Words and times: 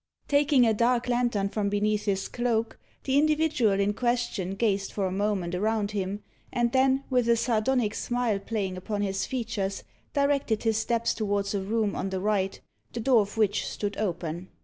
Taking 0.27 0.65
a 0.65 0.73
dark 0.73 1.07
lantern 1.07 1.49
from 1.49 1.69
beneath 1.69 2.05
his 2.05 2.27
cloak, 2.27 2.79
the 3.03 3.19
individual 3.19 3.73
in 3.79 3.93
question 3.93 4.55
gazed 4.55 4.91
for 4.91 5.05
a 5.05 5.11
moment 5.11 5.53
around 5.53 5.91
him, 5.91 6.23
and 6.51 6.71
then, 6.71 7.03
with 7.11 7.29
a 7.29 7.35
sardonic 7.37 7.93
smile 7.93 8.39
playing 8.39 8.77
upon 8.77 9.03
his 9.03 9.27
features, 9.27 9.83
directed 10.15 10.63
his 10.63 10.77
steps 10.77 11.13
towards 11.13 11.53
a 11.53 11.61
room 11.61 11.95
on 11.95 12.09
the 12.09 12.19
right, 12.19 12.59
the 12.93 12.99
door 12.99 13.21
of 13.21 13.37
which 13.37 13.67
stood 13.67 13.95
open. 13.97 14.47